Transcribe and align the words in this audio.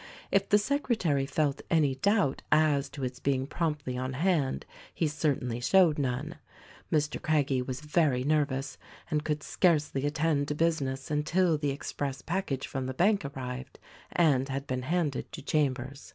If 0.31 0.49
the 0.49 0.57
secretary 0.57 1.27
felt 1.27 1.61
any 1.69 1.93
doubt 1.93 2.41
as 2.51 2.89
to 2.89 3.03
its 3.03 3.19
being 3.19 3.45
promptly 3.45 3.99
on 3.99 4.13
hand 4.13 4.65
he 4.95 5.07
certainly 5.07 5.59
showed 5.59 5.99
none. 5.99 6.39
Mr. 6.91 7.21
Craggie 7.21 7.61
was 7.61 7.81
very 7.81 8.23
nervous 8.23 8.79
and 9.11 9.23
could 9.23 9.43
scarcely 9.43 10.07
attend 10.07 10.47
to 10.47 10.55
busi 10.55 10.81
ness 10.81 11.11
until 11.11 11.55
the 11.55 11.69
express 11.69 12.23
package 12.23 12.65
from 12.65 12.87
the 12.87 12.95
bank 12.95 13.23
arrived 13.25 13.77
and 14.11 14.49
had 14.49 14.65
been 14.65 14.81
handed 14.81 15.31
to 15.33 15.41
Chambers. 15.43 16.09